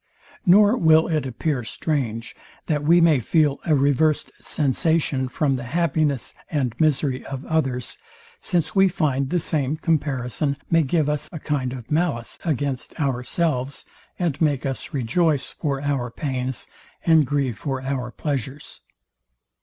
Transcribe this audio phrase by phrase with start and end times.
[0.47, 6.33] Nor will it appear strange, that we may feel a reverst sensation from the happiness
[6.49, 7.99] and misery of others;
[8.39, 13.85] since we find the same comparison may give us a kind of malice against ourselves,
[14.17, 16.65] and make us rejoice for our pains,
[17.05, 18.81] and grieve for our pleasures.